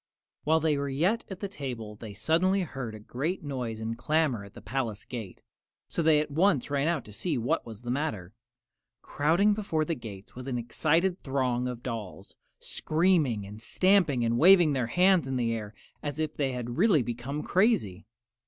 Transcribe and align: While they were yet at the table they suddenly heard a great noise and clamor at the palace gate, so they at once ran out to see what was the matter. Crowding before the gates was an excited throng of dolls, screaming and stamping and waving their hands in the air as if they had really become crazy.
While 0.45 0.59
they 0.59 0.79
were 0.79 0.89
yet 0.89 1.25
at 1.29 1.41
the 1.41 1.47
table 1.47 1.93
they 1.93 2.15
suddenly 2.15 2.61
heard 2.61 2.95
a 2.95 2.99
great 2.99 3.43
noise 3.43 3.79
and 3.79 3.95
clamor 3.95 4.43
at 4.43 4.55
the 4.55 4.59
palace 4.63 5.05
gate, 5.05 5.43
so 5.87 6.01
they 6.01 6.19
at 6.19 6.31
once 6.31 6.71
ran 6.71 6.87
out 6.87 7.05
to 7.05 7.13
see 7.13 7.37
what 7.37 7.67
was 7.67 7.83
the 7.83 7.91
matter. 7.91 8.33
Crowding 9.03 9.53
before 9.53 9.85
the 9.85 9.93
gates 9.93 10.33
was 10.33 10.47
an 10.47 10.57
excited 10.57 11.21
throng 11.21 11.67
of 11.67 11.83
dolls, 11.83 12.35
screaming 12.59 13.45
and 13.45 13.61
stamping 13.61 14.25
and 14.25 14.39
waving 14.39 14.73
their 14.73 14.87
hands 14.87 15.27
in 15.27 15.35
the 15.35 15.53
air 15.53 15.71
as 16.01 16.17
if 16.17 16.35
they 16.35 16.51
had 16.53 16.79
really 16.79 17.03
become 17.03 17.43
crazy. 17.43 18.07